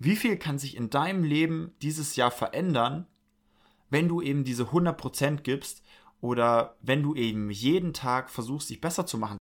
[0.00, 3.06] wie viel kann sich in deinem Leben dieses Jahr verändern,
[3.90, 5.82] wenn du eben diese 100% gibst
[6.20, 9.38] oder wenn du eben jeden Tag versuchst, dich besser zu machen.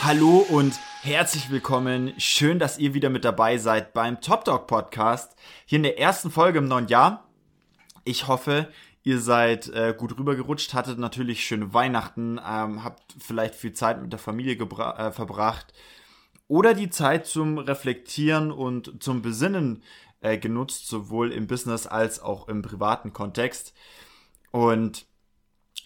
[0.00, 2.14] Hallo und herzlich willkommen.
[2.16, 5.36] Schön, dass ihr wieder mit dabei seid beim Top Dog Podcast.
[5.66, 7.28] Hier in der ersten Folge im neuen Jahr.
[8.04, 8.70] Ich hoffe,
[9.02, 14.12] ihr seid äh, gut rübergerutscht, hattet natürlich schöne Weihnachten, ähm, habt vielleicht viel Zeit mit
[14.12, 15.74] der Familie äh, verbracht
[16.48, 19.82] oder die Zeit zum Reflektieren und zum Besinnen
[20.22, 23.74] äh, genutzt, sowohl im Business als auch im privaten Kontext.
[24.52, 25.04] Und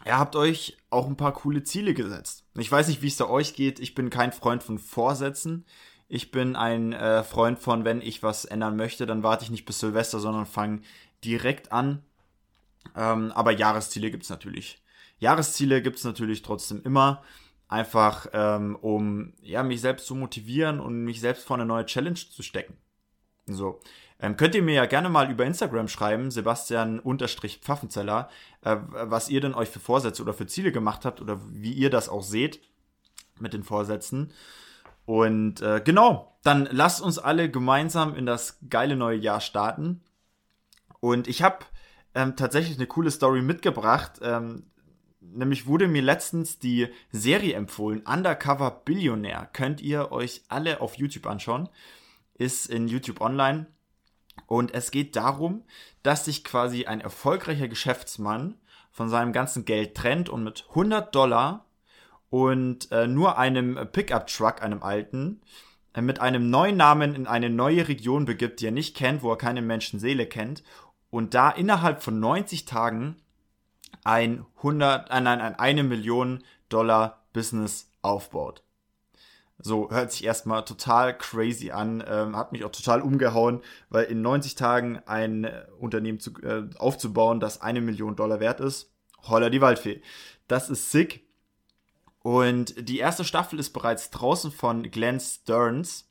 [0.04, 2.44] ihr habt euch auch ein paar coole Ziele gesetzt.
[2.56, 3.80] Ich weiß nicht, wie es da euch geht.
[3.80, 5.64] Ich bin kein Freund von Vorsätzen.
[6.08, 9.66] Ich bin ein äh, Freund von, wenn ich was ändern möchte, dann warte ich nicht
[9.66, 10.80] bis Silvester, sondern fange
[11.22, 12.02] direkt an.
[12.96, 14.82] Ähm, aber Jahresziele gibt's natürlich.
[15.18, 17.22] Jahresziele gibt's natürlich trotzdem immer.
[17.70, 22.14] Einfach um, um ja, mich selbst zu motivieren und mich selbst vor eine neue Challenge
[22.14, 22.78] zu stecken.
[23.44, 23.80] So.
[24.20, 28.28] Ähm, könnt ihr mir ja gerne mal über Instagram schreiben, Sebastian-Pfaffenzeller,
[28.62, 31.90] äh, was ihr denn euch für Vorsätze oder für Ziele gemacht habt oder wie ihr
[31.90, 32.60] das auch seht
[33.38, 34.32] mit den Vorsätzen.
[35.06, 40.02] Und äh, genau, dann lasst uns alle gemeinsam in das geile neue Jahr starten.
[41.00, 41.64] Und ich habe
[42.14, 44.18] ähm, tatsächlich eine coole Story mitgebracht.
[44.20, 44.64] Ähm,
[45.20, 49.48] nämlich wurde mir letztens die Serie empfohlen, Undercover Billionär.
[49.52, 51.68] Könnt ihr euch alle auf YouTube anschauen.
[52.34, 53.66] Ist in YouTube online.
[54.46, 55.64] Und es geht darum,
[56.02, 58.54] dass sich quasi ein erfolgreicher Geschäftsmann
[58.90, 61.66] von seinem ganzen Geld trennt und mit 100 Dollar
[62.30, 65.40] und äh, nur einem Pickup-Truck, einem alten,
[65.94, 69.30] äh, mit einem neuen Namen in eine neue Region begibt, die er nicht kennt, wo
[69.30, 70.62] er keine Menschenseele kennt
[71.10, 73.16] und da innerhalb von 90 Tagen
[74.04, 78.62] ein 100, äh, nein, ein eine Million Dollar Business aufbaut.
[79.60, 83.60] So, hört sich erstmal total crazy an, ähm, hat mich auch total umgehauen,
[83.90, 88.60] weil in 90 Tagen ein äh, Unternehmen zu, äh, aufzubauen, das eine Million Dollar wert
[88.60, 88.92] ist,
[89.22, 90.00] holla die Waldfee.
[90.46, 91.26] Das ist sick.
[92.20, 96.08] Und die erste Staffel ist bereits draußen von Glenn Stearns.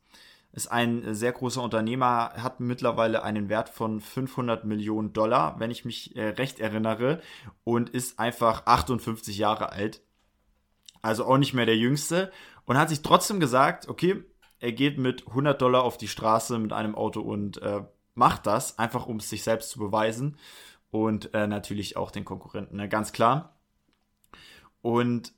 [0.51, 5.85] Ist ein sehr großer Unternehmer, hat mittlerweile einen Wert von 500 Millionen Dollar, wenn ich
[5.85, 7.21] mich äh, recht erinnere,
[7.63, 10.01] und ist einfach 58 Jahre alt.
[11.01, 12.31] Also auch nicht mehr der Jüngste
[12.67, 14.23] und hat sich trotzdem gesagt, okay,
[14.59, 17.83] er geht mit 100 Dollar auf die Straße mit einem Auto und äh,
[18.13, 20.37] macht das, einfach um es sich selbst zu beweisen
[20.91, 22.89] und äh, natürlich auch den Konkurrenten, ne?
[22.89, 23.57] ganz klar.
[24.81, 25.33] Und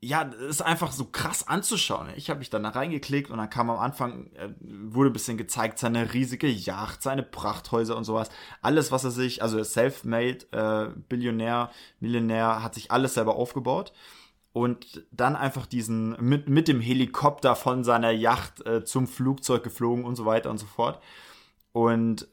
[0.00, 2.06] ja, das ist einfach so krass anzuschauen.
[2.06, 2.14] Ne?
[2.14, 5.38] Ich habe mich dann da reingeklickt und dann kam am Anfang, äh, wurde ein bisschen
[5.38, 8.30] gezeigt, seine riesige Yacht, seine Prachthäuser und sowas.
[8.62, 13.92] Alles, was er sich, also self-made, äh, Billionär, Millionär, hat sich alles selber aufgebaut
[14.52, 20.04] und dann einfach diesen mit, mit dem Helikopter von seiner Yacht äh, zum Flugzeug geflogen
[20.04, 21.02] und so weiter und so fort.
[21.72, 22.28] Und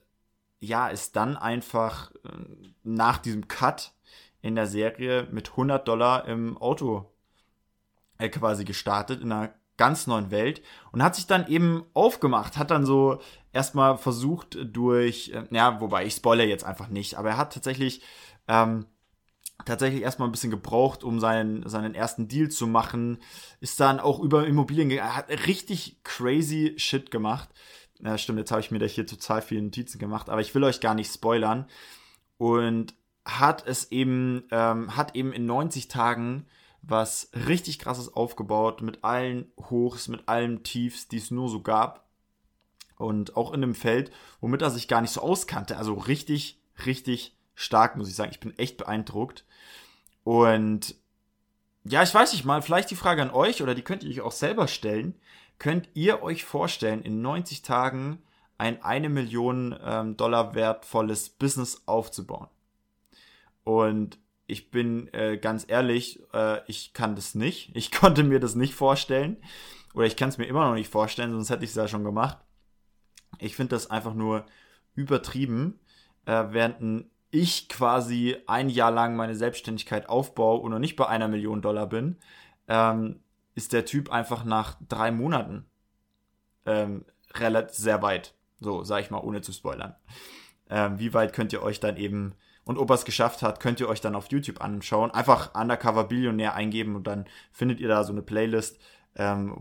[0.60, 2.30] ja, ist dann einfach äh,
[2.84, 3.94] nach diesem Cut
[4.42, 7.12] in der Serie mit 100 Dollar im Auto
[8.18, 10.62] äh, quasi gestartet, in einer ganz neuen Welt
[10.92, 13.20] und hat sich dann eben aufgemacht, hat dann so
[13.52, 18.02] erstmal versucht durch, äh, ja, wobei ich spoilere jetzt einfach nicht, aber er hat tatsächlich
[18.48, 18.86] ähm,
[19.64, 23.20] tatsächlich erstmal ein bisschen gebraucht, um seinen, seinen ersten Deal zu machen.
[23.62, 25.10] Ist dann auch über Immobilien gegangen.
[25.10, 27.50] Er hat richtig crazy Shit gemacht.
[28.04, 30.64] Ja, stimmt, jetzt habe ich mir da hier total viele Notizen gemacht, aber ich will
[30.66, 31.68] euch gar nicht spoilern.
[32.38, 36.46] Und hat es eben, ähm, hat eben in 90 Tagen
[36.82, 42.08] was richtig krasses aufgebaut, mit allen Hochs, mit allen Tiefs, die es nur so gab.
[42.98, 45.78] Und auch in einem Feld, womit er sich gar nicht so auskannte.
[45.78, 48.32] Also richtig, richtig stark, muss ich sagen.
[48.32, 49.46] Ich bin echt beeindruckt.
[50.24, 50.96] Und
[51.84, 54.22] ja, ich weiß nicht mal, vielleicht die Frage an euch oder die könnt ihr euch
[54.22, 55.16] auch selber stellen.
[55.60, 58.22] Könnt ihr euch vorstellen, in 90 Tagen
[58.58, 62.48] ein eine Million ähm, Dollar wertvolles Business aufzubauen?
[63.64, 67.72] Und ich bin äh, ganz ehrlich, äh, ich kann das nicht.
[67.76, 69.38] Ich konnte mir das nicht vorstellen.
[69.94, 72.04] Oder ich kann es mir immer noch nicht vorstellen, sonst hätte ich es ja schon
[72.04, 72.38] gemacht.
[73.40, 74.46] Ich finde das einfach nur
[74.94, 75.80] übertrieben,
[76.26, 81.08] äh, während ein ich quasi ein Jahr lang meine Selbstständigkeit aufbaue und noch nicht bei
[81.08, 82.18] einer Million Dollar bin,
[82.68, 83.20] ähm,
[83.56, 85.66] ist der Typ einfach nach drei Monaten
[86.66, 88.34] ähm, relativ sehr weit.
[88.60, 89.96] So, sag ich mal, ohne zu spoilern.
[90.70, 93.80] Ähm, wie weit könnt ihr euch dann eben, und ob er es geschafft hat, könnt
[93.80, 95.12] ihr euch dann auf YouTube anschauen.
[95.12, 98.80] Einfach Undercover Billionär eingeben und dann findet ihr da so eine Playlist
[99.18, 99.56] ähm,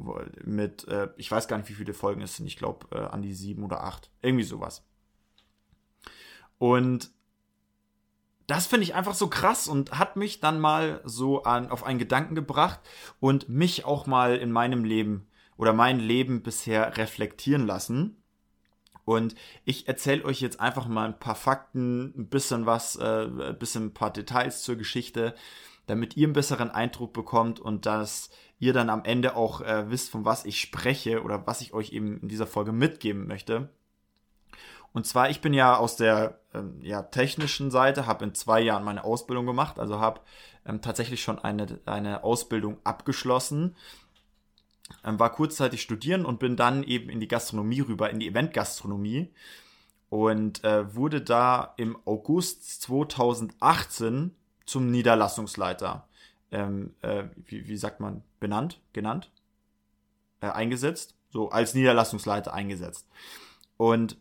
[0.44, 2.46] mit, äh, ich weiß gar nicht, wie viele Folgen es sind.
[2.46, 4.10] Ich glaube, äh, an die sieben oder acht.
[4.22, 4.86] Irgendwie sowas.
[6.58, 7.10] Und
[8.46, 11.98] das finde ich einfach so krass und hat mich dann mal so an, auf einen
[11.98, 12.80] Gedanken gebracht
[13.20, 15.26] und mich auch mal in meinem Leben
[15.56, 18.22] oder mein Leben bisher reflektieren lassen.
[19.04, 23.58] Und ich erzähle euch jetzt einfach mal ein paar Fakten, ein bisschen was, äh, ein
[23.58, 25.34] bisschen ein paar Details zur Geschichte,
[25.86, 30.10] damit ihr einen besseren Eindruck bekommt und dass ihr dann am Ende auch äh, wisst,
[30.10, 33.68] von was ich spreche oder was ich euch eben in dieser Folge mitgeben möchte.
[34.94, 38.84] Und zwar, ich bin ja aus der ähm, ja, technischen Seite, habe in zwei Jahren
[38.84, 40.20] meine Ausbildung gemacht, also habe
[40.64, 43.74] ähm, tatsächlich schon eine, eine Ausbildung abgeschlossen,
[45.04, 49.32] ähm, war kurzzeitig studieren und bin dann eben in die Gastronomie rüber, in die Eventgastronomie
[50.10, 54.30] und äh, wurde da im August 2018
[54.64, 56.06] zum Niederlassungsleiter,
[56.52, 59.32] ähm, äh, wie, wie sagt man, benannt, genannt,
[60.40, 63.08] äh, eingesetzt, so als Niederlassungsleiter eingesetzt.
[63.76, 64.16] Und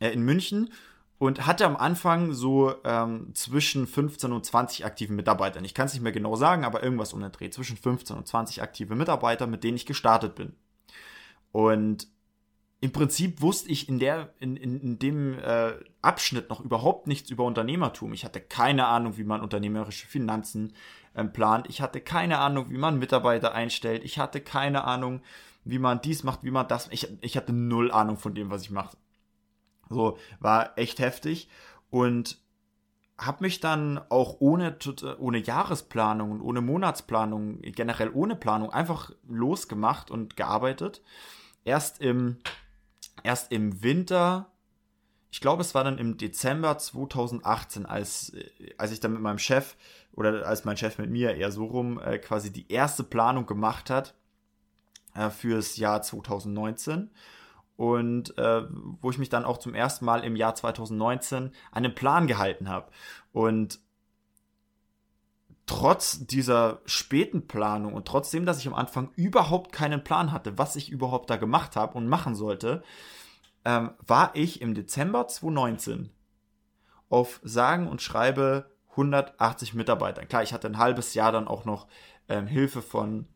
[0.00, 0.70] äh, in München
[1.18, 5.64] und hatte am Anfang so ähm, zwischen 15 und 20 aktiven Mitarbeitern.
[5.64, 7.50] Ich kann es nicht mehr genau sagen, aber irgendwas um den Dreh.
[7.50, 10.54] Zwischen 15 und 20 aktive Mitarbeiter, mit denen ich gestartet bin.
[11.52, 12.08] Und
[12.80, 17.30] im Prinzip wusste ich in, der, in, in, in dem äh, Abschnitt noch überhaupt nichts
[17.30, 18.14] über Unternehmertum.
[18.14, 20.72] Ich hatte keine Ahnung, wie man unternehmerische Finanzen
[21.14, 21.66] ähm, plant.
[21.68, 24.02] Ich hatte keine Ahnung, wie man Mitarbeiter einstellt.
[24.04, 25.20] Ich hatte keine Ahnung,
[25.64, 26.88] wie man dies macht, wie man das.
[26.90, 28.96] Ich, ich hatte null Ahnung von dem, was ich mache.
[29.90, 31.50] So, war echt heftig.
[31.90, 32.38] Und
[33.18, 34.78] habe mich dann auch ohne,
[35.18, 41.02] ohne Jahresplanung und ohne Monatsplanung, generell ohne Planung, einfach losgemacht und gearbeitet.
[41.64, 42.38] Erst im,
[43.22, 44.50] erst im Winter,
[45.30, 48.32] ich glaube, es war dann im Dezember 2018, als,
[48.78, 49.76] als ich dann mit meinem Chef
[50.12, 53.90] oder als mein Chef mit mir eher so rum äh, quasi die erste Planung gemacht
[53.90, 54.14] hat
[55.14, 57.10] äh, fürs Jahr 2019
[57.80, 58.62] und äh,
[59.00, 62.90] wo ich mich dann auch zum ersten Mal im Jahr 2019 einen Plan gehalten habe.
[63.32, 63.80] Und
[65.64, 70.76] trotz dieser späten Planung und trotzdem, dass ich am Anfang überhaupt keinen Plan hatte, was
[70.76, 72.82] ich überhaupt da gemacht habe und machen sollte,
[73.64, 76.10] ähm, war ich im Dezember 2019
[77.08, 80.28] auf sagen und schreibe 180 Mitarbeitern.
[80.28, 81.86] Klar, ich hatte ein halbes Jahr dann auch noch
[82.28, 83.26] ähm, Hilfe von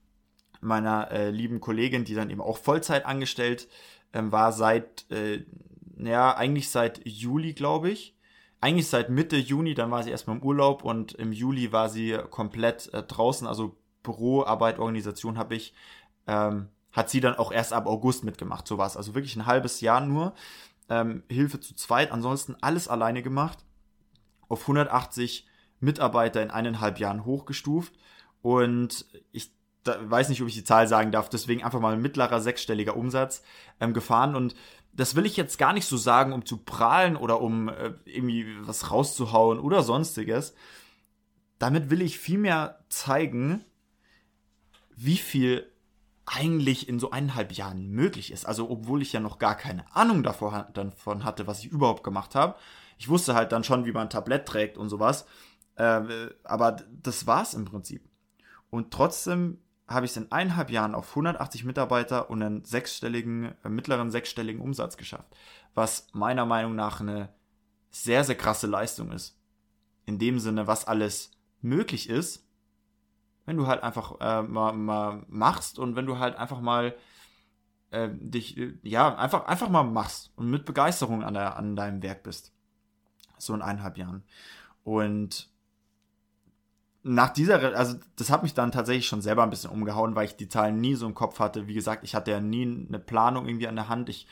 [0.60, 3.68] meiner äh, lieben Kollegin, die dann eben auch Vollzeit angestellt
[4.14, 5.44] ähm, war seit, äh,
[5.98, 8.16] ja, eigentlich seit Juli, glaube ich.
[8.60, 12.18] Eigentlich seit Mitte Juni, dann war sie erstmal im Urlaub und im Juli war sie
[12.30, 15.74] komplett äh, draußen, also Büroarbeit, Organisation habe ich,
[16.26, 18.96] ähm, hat sie dann auch erst ab August mitgemacht, so war es.
[18.96, 20.34] Also wirklich ein halbes Jahr nur.
[20.88, 23.58] Ähm, Hilfe zu zweit, ansonsten alles alleine gemacht.
[24.48, 25.46] Auf 180
[25.80, 27.94] Mitarbeiter in eineinhalb Jahren hochgestuft.
[28.42, 29.50] Und ich
[29.84, 32.96] da, weiß nicht, ob ich die Zahl sagen darf, deswegen einfach mal ein mittlerer sechsstelliger
[32.96, 33.42] Umsatz
[33.80, 34.54] ähm, gefahren und
[34.96, 38.46] das will ich jetzt gar nicht so sagen, um zu prahlen oder um äh, irgendwie
[38.60, 40.54] was rauszuhauen oder sonstiges.
[41.58, 43.64] Damit will ich vielmehr zeigen,
[44.96, 45.70] wie viel
[46.26, 48.46] eigentlich in so eineinhalb Jahren möglich ist.
[48.46, 52.34] Also, obwohl ich ja noch gar keine Ahnung davor, davon hatte, was ich überhaupt gemacht
[52.34, 52.56] habe.
[52.96, 55.26] Ich wusste halt dann schon, wie man ein Tablett trägt und sowas.
[55.74, 58.08] Äh, aber das war's im Prinzip.
[58.70, 63.68] Und trotzdem habe ich es in eineinhalb Jahren auf 180 Mitarbeiter und einen sechsstelligen, äh,
[63.68, 65.36] mittleren sechsstelligen Umsatz geschafft.
[65.74, 67.28] Was meiner Meinung nach eine
[67.90, 69.38] sehr, sehr krasse Leistung ist.
[70.06, 72.46] In dem Sinne, was alles möglich ist,
[73.46, 76.96] wenn du halt einfach äh, mal, mal machst und wenn du halt einfach mal
[77.90, 82.02] äh, dich, äh, ja, einfach, einfach mal machst und mit Begeisterung an, der, an deinem
[82.02, 82.52] Werk bist.
[83.38, 84.24] So in eineinhalb Jahren.
[84.82, 85.53] Und
[87.04, 90.36] nach dieser, also das hat mich dann tatsächlich schon selber ein bisschen umgehauen, weil ich
[90.36, 91.68] die Zahlen nie so im Kopf hatte.
[91.68, 94.08] Wie gesagt, ich hatte ja nie eine Planung irgendwie an der Hand.
[94.08, 94.26] Ich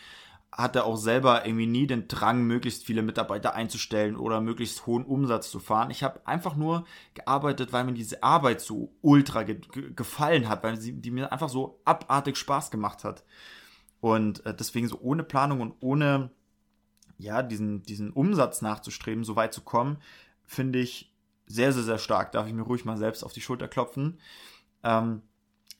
[0.50, 5.50] hatte auch selber irgendwie nie den Drang, möglichst viele Mitarbeiter einzustellen oder möglichst hohen Umsatz
[5.50, 5.90] zu fahren.
[5.90, 9.60] Ich habe einfach nur gearbeitet, weil mir diese Arbeit so ultra ge
[9.94, 13.22] gefallen hat, weil sie die mir einfach so abartig Spaß gemacht hat.
[14.00, 16.30] Und äh, deswegen so ohne Planung und ohne
[17.18, 19.98] ja diesen diesen Umsatz nachzustreben, so weit zu kommen,
[20.44, 21.11] finde ich
[21.46, 22.32] sehr, sehr, sehr stark.
[22.32, 24.20] Darf ich mir ruhig mal selbst auf die Schulter klopfen.
[24.82, 25.22] Ähm,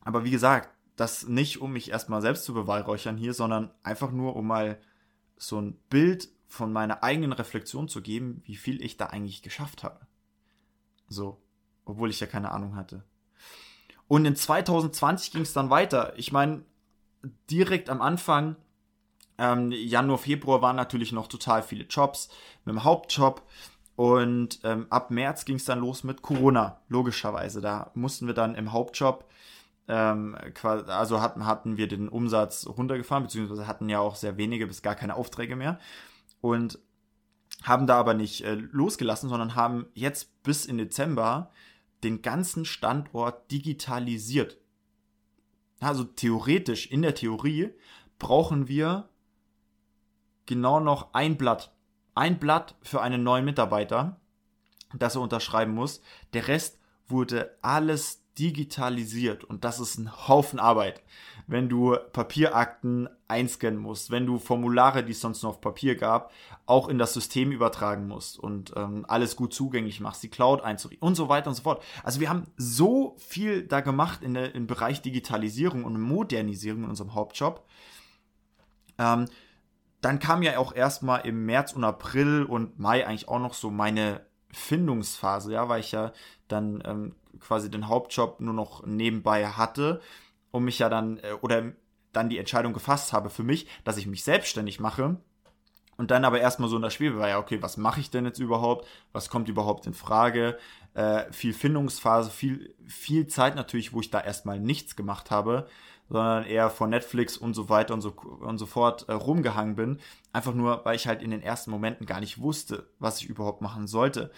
[0.01, 4.37] aber wie gesagt, das nicht, um mich erstmal selbst zu beweihräuchern hier, sondern einfach nur,
[4.37, 4.81] um mal
[5.37, 9.83] so ein Bild von meiner eigenen Reflexion zu geben, wie viel ich da eigentlich geschafft
[9.85, 10.07] habe.
[11.09, 11.41] So,
[11.85, 13.05] obwohl ich ja keine Ahnung hatte.
[14.07, 16.13] Und in 2020 ging es dann weiter.
[16.17, 16.65] Ich meine,
[17.51, 18.57] direkt am Anfang,
[19.39, 22.29] ähm, Januar, Februar waren natürlich noch total viele Jobs
[22.65, 23.43] mit dem Hauptjob.
[23.97, 27.61] Und ähm, ab März ging es dann los mit Corona, logischerweise.
[27.61, 29.29] Da mussten wir dann im Hauptjob,
[29.89, 34.83] ähm, also hatten, hatten wir den Umsatz runtergefahren, beziehungsweise hatten ja auch sehr wenige bis
[34.83, 35.79] gar keine Aufträge mehr.
[36.41, 36.79] Und
[37.63, 41.51] haben da aber nicht äh, losgelassen, sondern haben jetzt bis in Dezember
[42.03, 44.59] den ganzen Standort digitalisiert.
[45.81, 47.71] Also theoretisch, in der Theorie
[48.19, 49.09] brauchen wir
[50.47, 51.73] genau noch ein Blatt.
[52.15, 54.21] Ein Blatt für einen neuen Mitarbeiter,
[54.95, 56.03] das er unterschreiben muss.
[56.35, 56.79] Der Rest
[57.09, 61.03] wurde alles digitalisiert und das ist ein Haufen Arbeit.
[61.47, 66.33] Wenn du Papierakten einscannen musst, wenn du Formulare, die es sonst nur auf Papier gab,
[66.65, 71.07] auch in das System übertragen musst und ähm, alles gut zugänglich machst, die Cloud einzurichten
[71.07, 71.83] und so weiter und so fort.
[72.03, 76.91] Also wir haben so viel da gemacht in der, im Bereich Digitalisierung und Modernisierung in
[76.91, 77.67] unserem Hauptjob.
[78.99, 79.27] Ähm,
[80.03, 83.71] dann kam ja auch erstmal im März und April und Mai eigentlich auch noch so
[83.71, 84.21] meine
[84.53, 86.13] Findungsphase, ja, weil ich ja
[86.49, 90.01] dann ähm, quasi den Hauptjob nur noch nebenbei hatte
[90.51, 91.73] und mich ja dann äh, oder
[92.13, 95.17] dann die Entscheidung gefasst habe für mich, dass ich mich selbstständig mache
[95.97, 98.25] und dann aber erstmal so in der Schwebe war, ja, okay, was mache ich denn
[98.25, 98.89] jetzt überhaupt?
[99.13, 100.59] Was kommt überhaupt in Frage?
[100.95, 105.69] Äh, viel Findungsphase, viel, viel Zeit natürlich, wo ich da erstmal nichts gemacht habe,
[106.13, 109.99] sondern eher vor Netflix und so weiter und so, und so fort äh, rumgehangen bin.
[110.31, 113.63] Einfach nur, weil ich halt in den ersten Momenten gar nicht wusste, was ich überhaupt
[113.63, 114.31] machen sollte.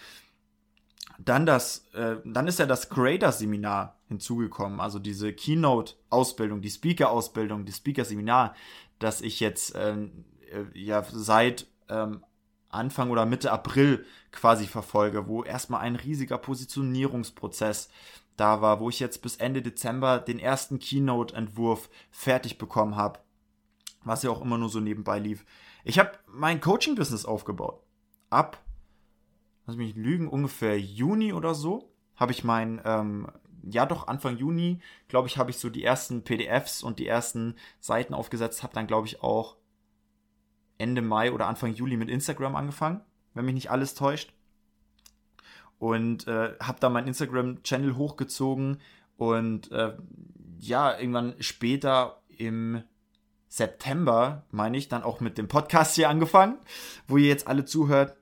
[1.18, 7.72] Dann das, äh, dann ist ja das Creator-Seminar hinzugekommen, also diese Keynote-Ausbildung, die Speaker-Ausbildung, die
[7.72, 8.54] Speaker-Seminar,
[9.00, 12.22] das ich jetzt ähm, äh, ja seit ähm,
[12.68, 17.88] Anfang oder Mitte April quasi verfolge, wo erstmal ein riesiger Positionierungsprozess
[18.36, 23.20] da war, wo ich jetzt bis Ende Dezember den ersten Keynote-Entwurf fertig bekommen habe,
[24.02, 25.44] was ja auch immer nur so nebenbei lief.
[25.84, 27.82] Ich habe mein Coaching-Business aufgebaut.
[28.30, 28.64] Ab
[29.66, 33.28] lass mich lügen, ungefähr Juni oder so, habe ich mein, ähm,
[33.62, 37.56] ja doch, Anfang Juni, glaube ich, habe ich so die ersten PDFs und die ersten
[37.80, 39.56] Seiten aufgesetzt, habe dann, glaube ich, auch
[40.76, 43.00] Ende Mai oder Anfang Juli mit Instagram angefangen,
[43.32, 44.33] wenn mich nicht alles täuscht.
[45.84, 48.78] Und äh, habe da meinen Instagram-Channel hochgezogen
[49.18, 49.92] und äh,
[50.58, 52.82] ja, irgendwann später im
[53.48, 56.56] September, meine ich, dann auch mit dem Podcast hier angefangen,
[57.06, 58.16] wo ihr jetzt alle zuhört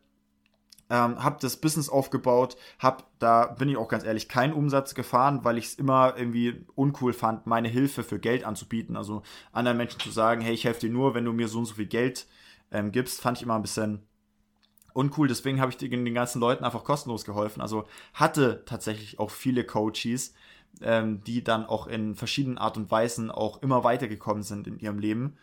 [0.90, 5.44] ähm, habe das Business aufgebaut, habe, da bin ich auch ganz ehrlich, keinen Umsatz gefahren,
[5.44, 8.96] weil ich es immer irgendwie uncool fand, meine Hilfe für Geld anzubieten.
[8.96, 11.66] Also anderen Menschen zu sagen, hey, ich helfe dir nur, wenn du mir so und
[11.66, 12.26] so viel Geld
[12.72, 14.02] ähm, gibst, fand ich immer ein bisschen
[14.94, 15.28] uncool.
[15.28, 17.60] Deswegen habe ich den, ganzen Leuten einfach kostenlos geholfen.
[17.60, 20.34] Also hatte tatsächlich auch viele Coaches,
[20.80, 24.98] ähm, die dann auch in verschiedenen Art und Weisen auch immer weitergekommen sind in ihrem
[24.98, 25.36] Leben.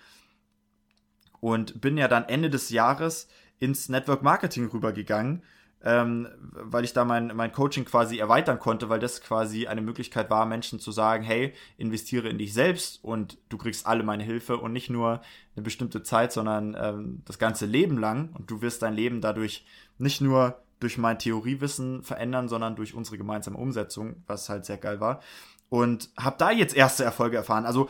[1.40, 3.28] Und bin ja dann Ende des Jahres
[3.60, 5.44] ins Network Marketing rübergegangen,
[5.84, 10.30] ähm, weil ich da mein, mein Coaching quasi erweitern konnte, weil das quasi eine Möglichkeit
[10.30, 14.58] war, Menschen zu sagen, hey, investiere in dich selbst und du kriegst alle meine Hilfe
[14.58, 15.22] und nicht nur
[15.56, 19.66] eine bestimmte Zeit, sondern ähm, das ganze Leben lang und du wirst dein Leben dadurch
[19.98, 25.00] nicht nur durch mein Theoriewissen verändern, sondern durch unsere gemeinsame Umsetzung, was halt sehr geil
[25.00, 25.22] war.
[25.70, 27.66] Und habe da jetzt erste Erfolge erfahren.
[27.66, 27.90] Also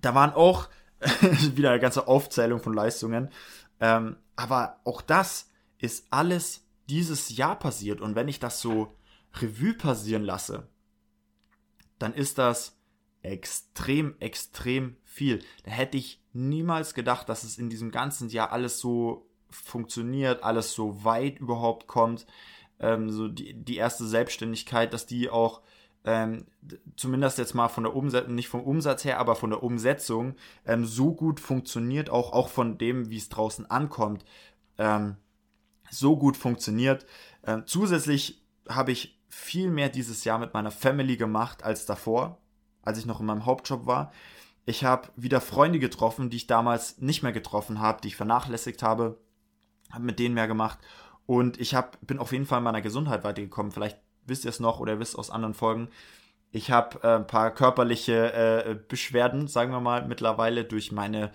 [0.00, 0.68] da waren auch
[1.54, 3.30] wieder eine ganze Aufzählung von Leistungen.
[3.80, 8.00] Ähm, aber auch das ist alles dieses Jahr passiert.
[8.00, 8.96] Und wenn ich das so
[9.34, 10.68] Revue passieren lasse,
[11.98, 12.76] dann ist das
[13.22, 15.42] extrem, extrem viel.
[15.64, 20.72] Da hätte ich niemals gedacht, dass es in diesem ganzen Jahr alles so funktioniert, alles
[20.72, 22.26] so weit überhaupt kommt.
[22.80, 25.62] Ähm, so die, die erste Selbstständigkeit, dass die auch
[26.04, 26.46] ähm,
[26.96, 30.84] zumindest jetzt mal von der Umsetzung, nicht vom Umsatz her, aber von der Umsetzung ähm,
[30.84, 34.24] so gut funktioniert, auch, auch von dem, wie es draußen ankommt,
[34.78, 35.16] ähm,
[35.90, 37.06] so gut funktioniert.
[37.46, 42.38] Ähm, zusätzlich habe ich viel mehr dieses Jahr mit meiner Family gemacht als davor,
[42.82, 44.12] als ich noch in meinem Hauptjob war.
[44.66, 48.82] Ich habe wieder Freunde getroffen, die ich damals nicht mehr getroffen habe, die ich vernachlässigt
[48.82, 49.18] habe,
[49.90, 50.78] habe mit denen mehr gemacht
[51.28, 53.70] und ich hab, bin auf jeden Fall in meiner Gesundheit weitergekommen.
[53.70, 55.88] Vielleicht wisst ihr es noch oder wisst aus anderen Folgen.
[56.50, 61.30] Ich habe äh, ein paar körperliche äh, Beschwerden, sagen wir mal, mittlerweile durch meine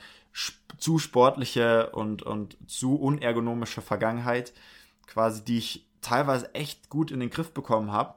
[0.77, 4.53] zu sportliche und, und zu unergonomische Vergangenheit,
[5.07, 8.15] quasi, die ich teilweise echt gut in den Griff bekommen habe.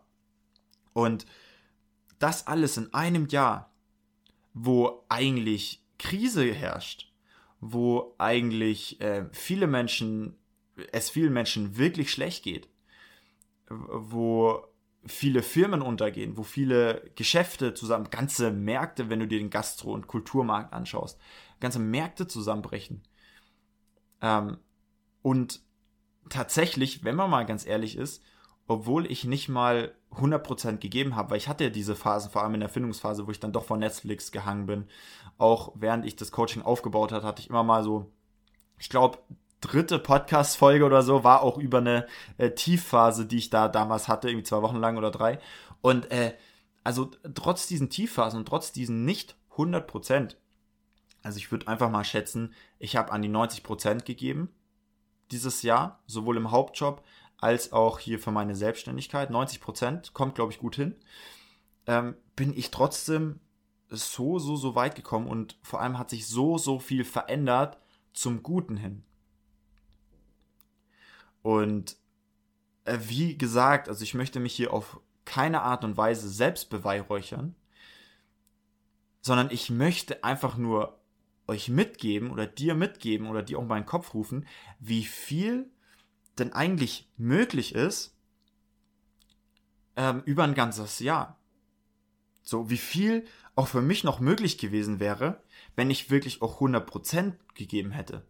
[0.93, 1.27] Und
[2.19, 3.71] das alles in einem Jahr,
[4.55, 7.13] wo eigentlich Krise herrscht,
[7.61, 10.37] wo eigentlich äh, viele Menschen,
[10.93, 12.69] es vielen Menschen wirklich schlecht geht,
[13.69, 14.65] wo
[15.07, 20.07] viele Firmen untergehen, wo viele Geschäfte zusammen, ganze Märkte, wenn du dir den Gastro- und
[20.07, 21.21] Kulturmarkt anschaust,
[21.61, 23.03] ganze Märkte zusammenbrechen.
[24.21, 24.59] Ähm,
[25.23, 25.61] und
[26.29, 28.23] tatsächlich, wenn man mal ganz ehrlich ist,
[28.69, 32.55] obwohl ich nicht mal 100% gegeben habe, weil ich hatte ja diese Phasen, vor allem
[32.55, 34.87] in der Findungsphase, wo ich dann doch von Netflix gehangen bin,
[35.39, 38.11] auch während ich das Coaching aufgebaut hat, hatte ich immer mal so,
[38.79, 39.19] ich glaube,
[39.61, 42.07] dritte Podcast-Folge oder so war auch über eine
[42.39, 45.39] äh, Tiefphase, die ich da damals hatte, irgendwie zwei Wochen lang oder drei.
[45.81, 46.35] Und äh,
[46.85, 50.37] also trotz diesen Tiefphasen und trotz diesen nicht 100 Prozent,
[51.27, 54.49] also ich würde einfach mal schätzen, ich habe an die 90 Prozent gegeben
[55.33, 57.05] dieses Jahr, sowohl im Hauptjob
[57.37, 59.31] als auch hier für meine Selbstständigkeit.
[59.31, 60.95] 90 Prozent kommt, glaube ich, gut hin.
[61.89, 63.41] Ähm, bin ich trotzdem
[63.89, 67.77] so, so, so weit gekommen und vor allem hat sich so, so viel verändert
[68.13, 69.03] zum Guten hin.
[71.43, 71.97] Und
[72.85, 77.57] äh, wie gesagt, also ich möchte mich hier auf keine Art und Weise selbst beweihräuchern,
[79.23, 81.01] sondern ich möchte einfach nur
[81.49, 84.47] euch mitgeben oder dir mitgeben oder dir auch meinen Kopf rufen,
[84.79, 85.71] wie viel
[86.39, 88.17] denn eigentlich möglich ist
[89.97, 91.41] ähm, über ein ganzes Jahr.
[92.43, 93.25] So, wie viel
[93.55, 95.43] auch für mich noch möglich gewesen wäre,
[95.75, 98.27] wenn ich wirklich auch 100% gegeben hätte.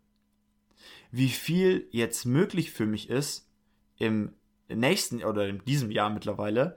[1.10, 3.48] Wie viel jetzt möglich für mich ist
[3.98, 4.34] im
[4.68, 6.76] nächsten oder in diesem Jahr mittlerweile,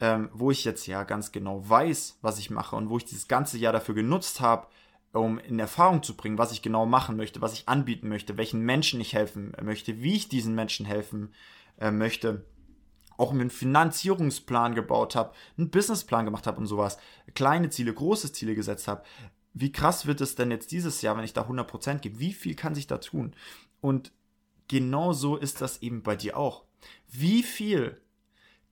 [0.00, 3.28] ähm, wo ich jetzt ja ganz genau weiß, was ich mache und wo ich dieses
[3.28, 4.68] ganze Jahr dafür genutzt habe,
[5.12, 8.60] um in Erfahrung zu bringen, was ich genau machen möchte, was ich anbieten möchte, welchen
[8.60, 11.34] Menschen ich helfen möchte, wie ich diesen Menschen helfen
[11.78, 12.46] äh, möchte.
[13.18, 16.96] Auch einen Finanzierungsplan gebaut habe, einen Businessplan gemacht habe und sowas.
[17.34, 19.02] Kleine Ziele, große Ziele gesetzt habe.
[19.52, 22.18] Wie krass wird es denn jetzt dieses Jahr, wenn ich da 100% gebe?
[22.18, 23.34] Wie viel kann sich da tun?
[23.82, 24.12] Und
[24.68, 26.64] genau so ist das eben bei dir auch.
[27.06, 28.00] Wie viel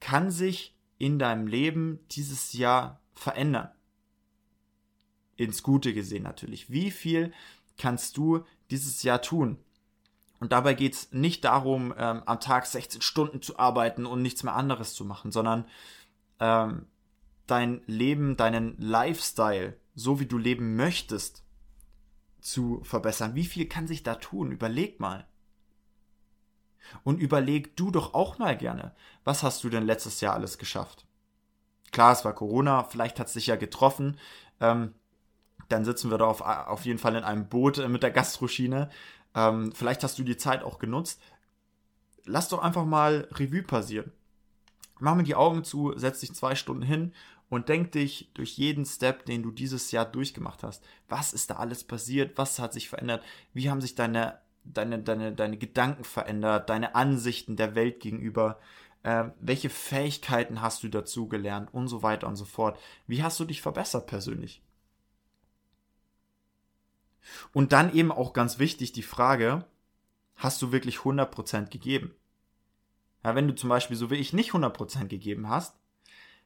[0.01, 3.69] kann sich in deinem Leben dieses Jahr verändern?
[5.41, 6.71] Ins Gute gesehen natürlich.
[6.71, 7.33] Wie viel
[7.79, 9.57] kannst du dieses Jahr tun?
[10.39, 14.43] Und dabei geht es nicht darum, ähm, am Tag 16 Stunden zu arbeiten und nichts
[14.43, 15.65] mehr anderes zu machen, sondern
[16.41, 16.87] ähm,
[17.47, 21.43] dein Leben, deinen Lifestyle, so wie du leben möchtest,
[22.41, 23.35] zu verbessern.
[23.35, 24.53] Wie viel kann sich da tun?
[24.53, 25.27] Überleg mal.
[27.03, 28.95] Und überleg du doch auch mal gerne,
[29.25, 31.07] was hast du denn letztes Jahr alles geschafft?
[31.93, 34.19] Klar, es war Corona, vielleicht hat es dich ja getroffen.
[34.61, 34.95] Ähm,
[35.71, 38.91] dann sitzen wir da auf, auf jeden Fall in einem Boot äh, mit der Gastroschiene.
[39.35, 41.21] Ähm, vielleicht hast du die Zeit auch genutzt.
[42.25, 44.13] Lass doch einfach mal Revue passieren.
[44.99, 47.15] Mach mir die Augen zu, setz dich zwei Stunden hin
[47.49, 50.85] und denk dich durch jeden Step, den du dieses Jahr durchgemacht hast.
[51.09, 52.37] Was ist da alles passiert?
[52.37, 53.23] Was hat sich verändert?
[53.55, 56.69] Wie haben sich deine, deine, deine, deine Gedanken verändert?
[56.69, 58.59] Deine Ansichten der Welt gegenüber?
[59.03, 61.73] Äh, welche Fähigkeiten hast du dazu gelernt?
[61.73, 62.79] Und so weiter und so fort.
[63.07, 64.63] Wie hast du dich verbessert persönlich?
[67.53, 69.65] Und dann eben auch ganz wichtig die Frage,
[70.37, 72.15] hast du wirklich 100% gegeben?
[73.25, 75.77] Ja, wenn du zum Beispiel so wie ich nicht 100% gegeben hast,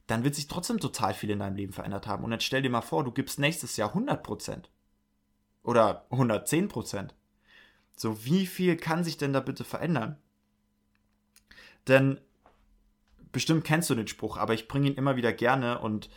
[0.06, 2.24] dann wird sich trotzdem total viel in deinem Leben verändert haben.
[2.24, 4.64] Und jetzt stell dir mal vor, du gibst nächstes Jahr 100%
[5.62, 7.10] oder 110%.
[7.96, 10.18] So, wie viel kann sich denn da bitte verändern?
[11.86, 12.20] Denn
[13.32, 16.10] bestimmt kennst du den Spruch, aber ich bringe ihn immer wieder gerne und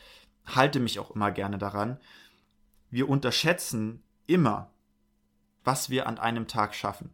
[0.45, 1.99] halte mich auch immer gerne daran.
[2.89, 4.71] Wir unterschätzen immer,
[5.63, 7.13] was wir an einem Tag schaffen.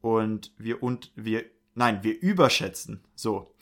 [0.00, 1.44] Und wir und wir
[1.78, 3.04] nein, wir überschätzen.
[3.14, 3.54] So.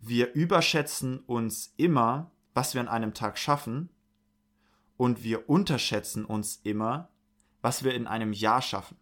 [0.00, 3.88] Wir überschätzen uns immer, was wir an einem Tag schaffen
[4.96, 7.08] und wir unterschätzen uns immer,
[7.62, 8.96] was wir in einem Jahr schaffen.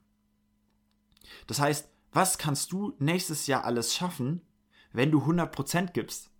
[1.46, 4.42] Das heißt, was kannst du nächstes Jahr alles schaffen,
[4.92, 6.30] wenn du 100% gibst?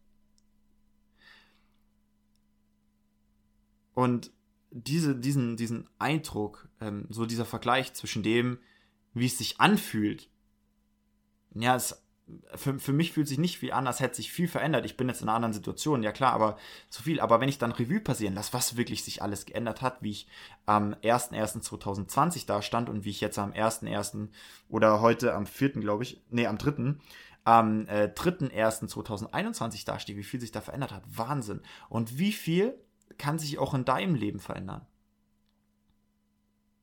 [3.95, 4.31] Und
[4.71, 8.59] diese, diesen, diesen Eindruck, ähm, so dieser Vergleich zwischen dem,
[9.15, 10.29] wie es sich anfühlt,
[11.55, 12.03] ja, es,
[12.55, 14.85] für, für mich fühlt sich nicht viel an, als hätte sich viel verändert.
[14.85, 16.57] Ich bin jetzt in einer anderen Situation, ja klar, aber
[16.89, 17.21] so viel.
[17.21, 20.29] Aber wenn ich dann Revue passieren lasse, was wirklich sich alles geändert hat, wie ich
[20.67, 24.29] am 01.01.2020 da stand und wie ich jetzt am 1.01.
[24.69, 26.95] oder heute am 4., glaube ich, nee, am 3.,
[27.43, 31.03] am äh, 3.01.2021 dastehe, wie viel sich da verändert hat.
[31.07, 31.63] Wahnsinn.
[31.89, 32.79] Und wie viel
[33.21, 34.87] kann sich auch in deinem Leben verändern?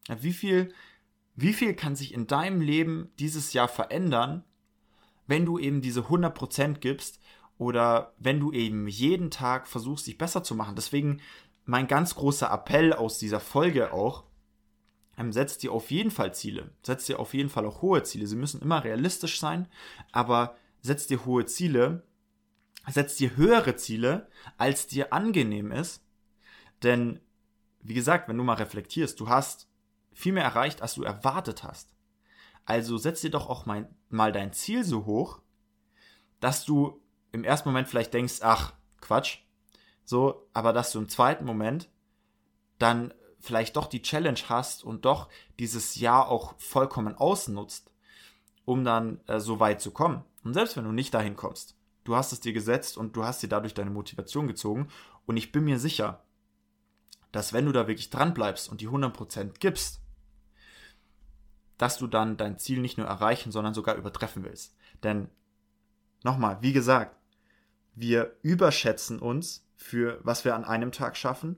[0.08, 0.74] Wie viel,
[1.36, 4.44] wie viel kann sich in deinem Leben dieses Jahr verändern,
[5.26, 7.20] wenn du eben diese 100% gibst
[7.58, 10.76] oder wenn du eben jeden Tag versuchst, dich besser zu machen?
[10.76, 11.20] Deswegen
[11.66, 14.24] mein ganz großer Appell aus dieser Folge auch,
[15.18, 16.70] ähm, setzt dir auf jeden Fall Ziele.
[16.84, 18.28] Setzt dir auf jeden Fall auch hohe Ziele.
[18.28, 19.68] Sie müssen immer realistisch sein,
[20.12, 22.04] aber setzt dir hohe Ziele,
[22.88, 26.07] setzt dir höhere Ziele, als dir angenehm ist
[26.84, 27.20] denn,
[27.82, 29.68] wie gesagt, wenn du mal reflektierst, du hast
[30.14, 31.94] viel mehr erreicht, als du erwartet hast.
[32.66, 35.42] Also setz dir doch auch mal, mal dein Ziel so hoch,
[36.40, 39.40] dass du im ersten Moment vielleicht denkst, ach, Quatsch,
[40.04, 41.90] so, aber dass du im zweiten Moment
[42.80, 47.92] dann vielleicht doch die Challenge hast und doch dieses Jahr auch vollkommen ausnutzt,
[48.66, 50.24] um dann äh, so weit zu kommen.
[50.44, 53.44] Und selbst wenn du nicht dahin kommst, du hast es dir gesetzt und du hast
[53.44, 54.88] dir dadurch deine Motivation gezogen.
[55.26, 56.24] Und ich bin mir sicher,
[57.32, 60.02] dass wenn du da wirklich dran bleibst und die 100% gibst,
[61.78, 64.76] dass du dann dein Ziel nicht nur erreichen, sondern sogar übertreffen willst.
[65.04, 65.30] Denn
[66.24, 67.16] nochmal, wie gesagt,
[67.94, 71.58] wir überschätzen uns für was wir an einem Tag schaffen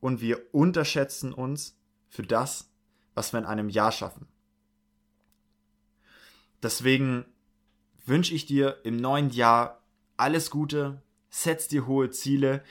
[0.00, 1.78] und wir unterschätzen uns
[2.08, 2.70] für das,
[3.14, 4.26] was wir in einem Jahr schaffen.
[6.62, 7.26] Deswegen
[8.04, 9.82] wünsche ich dir im neuen Jahr
[10.16, 12.62] alles Gute, setz dir hohe Ziele,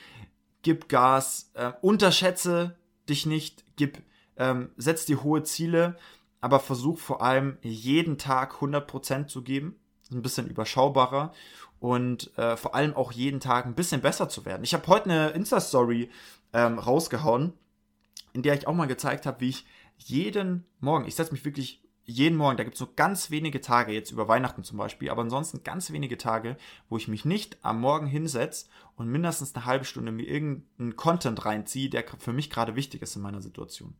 [0.61, 2.75] gib Gas, äh, unterschätze
[3.07, 4.01] dich nicht, gib,
[4.37, 5.97] ähm, setz dir hohe Ziele,
[6.41, 9.75] aber versuch vor allem jeden Tag 100% zu geben.
[10.11, 11.33] Ein bisschen überschaubarer
[11.79, 14.63] und äh, vor allem auch jeden Tag ein bisschen besser zu werden.
[14.63, 16.09] Ich habe heute eine Insta-Story
[16.51, 17.53] ähm, rausgehauen,
[18.33, 19.65] in der ich auch mal gezeigt habe, wie ich
[19.97, 23.93] jeden Morgen, ich setze mich wirklich jeden Morgen, da gibt es so ganz wenige Tage,
[23.93, 26.57] jetzt über Weihnachten zum Beispiel, aber ansonsten ganz wenige Tage,
[26.89, 31.45] wo ich mich nicht am Morgen hinsetze und mindestens eine halbe Stunde mir irgendeinen Content
[31.45, 33.95] reinziehe, der für mich gerade wichtig ist in meiner Situation.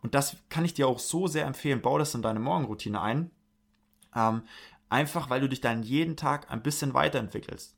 [0.00, 1.82] Und das kann ich dir auch so sehr empfehlen.
[1.82, 3.30] Bau das in deine Morgenroutine ein.
[4.14, 4.42] Ähm,
[4.88, 7.76] einfach, weil du dich dann jeden Tag ein bisschen weiterentwickelst.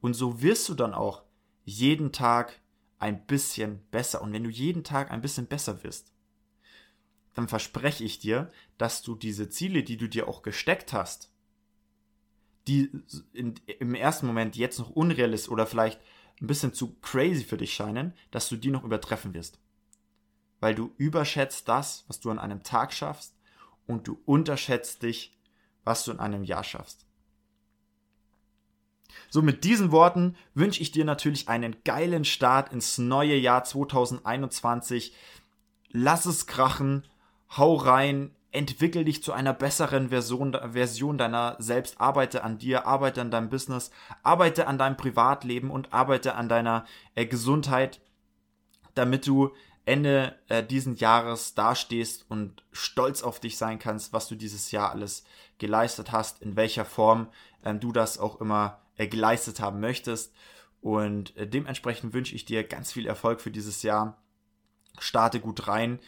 [0.00, 1.24] Und so wirst du dann auch
[1.64, 2.60] jeden Tag
[2.98, 4.22] ein bisschen besser.
[4.22, 6.12] Und wenn du jeden Tag ein bisschen besser wirst,
[7.36, 11.30] dann verspreche ich dir, dass du diese Ziele, die du dir auch gesteckt hast,
[12.66, 12.90] die
[13.32, 16.00] in, im ersten Moment jetzt noch unrealistisch oder vielleicht
[16.40, 19.60] ein bisschen zu crazy für dich scheinen, dass du die noch übertreffen wirst
[20.60, 23.34] weil du überschätzt das, was du an einem Tag schaffst
[23.86, 25.36] und du unterschätzt dich,
[25.84, 27.06] was du in einem Jahr schaffst.
[29.30, 35.14] So, mit diesen Worten wünsche ich dir natürlich einen geilen Start ins neue Jahr 2021.
[35.90, 37.04] Lass es krachen,
[37.50, 43.20] hau rein, entwickel dich zu einer besseren Version, Version deiner selbst, arbeite an dir, arbeite
[43.20, 43.90] an deinem Business,
[44.22, 48.00] arbeite an deinem Privatleben und arbeite an deiner äh, Gesundheit,
[48.94, 49.52] damit du
[49.84, 54.90] Ende äh, diesen Jahres dastehst und stolz auf dich sein kannst, was du dieses Jahr
[54.90, 55.24] alles
[55.58, 57.28] geleistet hast, in welcher Form
[57.62, 60.34] äh, du das auch immer äh, geleistet haben möchtest.
[60.80, 64.16] Und äh, dementsprechend wünsche ich dir ganz viel Erfolg für dieses Jahr.
[64.98, 66.00] Starte gut rein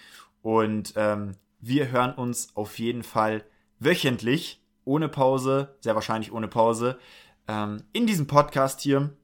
[0.42, 3.44] und ähm, wir hören uns auf jeden Fall
[3.79, 6.98] wöchentlich, ohne Pause, sehr wahrscheinlich ohne Pause,
[7.46, 9.14] ähm, in diesem Podcast hier.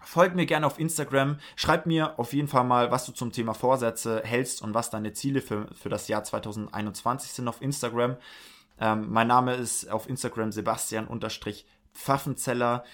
[0.00, 1.38] Folgt mir gerne auf Instagram.
[1.56, 5.12] Schreib mir auf jeden Fall mal, was du zum Thema Vorsätze hältst und was deine
[5.12, 8.16] Ziele für, für das Jahr 2021 sind auf Instagram.
[8.80, 12.84] Ähm, mein Name ist auf Instagram Sebastian-Pfaffenzeller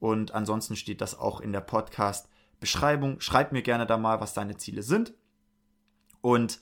[0.00, 3.20] und ansonsten steht das auch in der Podcast-Beschreibung.
[3.20, 5.14] Schreib mir gerne da mal, was deine Ziele sind.
[6.20, 6.58] Und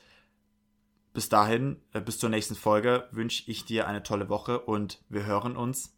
[1.13, 5.27] bis dahin, äh, bis zur nächsten Folge, wünsche ich dir eine tolle Woche und wir
[5.27, 5.97] hören uns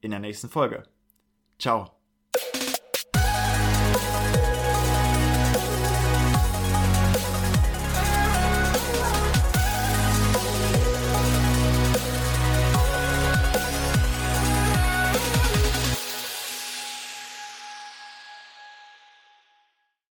[0.00, 0.84] in der nächsten Folge.
[1.58, 1.93] Ciao.